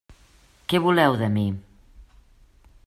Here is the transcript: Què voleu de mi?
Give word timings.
Què 0.71 0.79
voleu 0.85 1.19
de 1.21 1.29
mi? 1.37 1.45